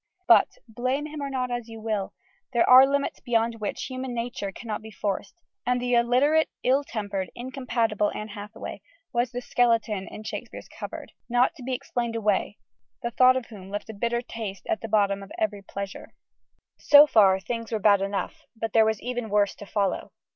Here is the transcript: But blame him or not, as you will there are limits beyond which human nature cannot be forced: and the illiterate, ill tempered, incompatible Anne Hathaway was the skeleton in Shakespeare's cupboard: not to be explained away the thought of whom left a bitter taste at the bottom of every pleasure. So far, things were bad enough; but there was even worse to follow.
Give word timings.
But 0.27 0.57
blame 0.67 1.05
him 1.05 1.21
or 1.21 1.29
not, 1.29 1.51
as 1.51 1.69
you 1.69 1.79
will 1.79 2.15
there 2.53 2.67
are 2.67 2.89
limits 2.89 3.19
beyond 3.19 3.59
which 3.61 3.83
human 3.83 4.15
nature 4.15 4.51
cannot 4.51 4.81
be 4.81 4.89
forced: 4.89 5.35
and 5.63 5.79
the 5.79 5.93
illiterate, 5.93 6.49
ill 6.63 6.83
tempered, 6.83 7.29
incompatible 7.35 8.11
Anne 8.15 8.29
Hathaway 8.29 8.81
was 9.13 9.29
the 9.31 9.41
skeleton 9.43 10.07
in 10.07 10.23
Shakespeare's 10.23 10.67
cupboard: 10.67 11.11
not 11.29 11.53
to 11.53 11.61
be 11.63 11.75
explained 11.75 12.15
away 12.15 12.57
the 13.03 13.11
thought 13.11 13.37
of 13.37 13.45
whom 13.45 13.69
left 13.69 13.91
a 13.91 13.93
bitter 13.93 14.23
taste 14.23 14.65
at 14.65 14.81
the 14.81 14.87
bottom 14.87 15.21
of 15.21 15.31
every 15.37 15.61
pleasure. 15.61 16.15
So 16.79 17.05
far, 17.05 17.39
things 17.39 17.71
were 17.71 17.77
bad 17.77 18.01
enough; 18.01 18.47
but 18.55 18.73
there 18.73 18.85
was 18.85 18.99
even 19.03 19.29
worse 19.29 19.53
to 19.53 19.67
follow. 19.67 20.13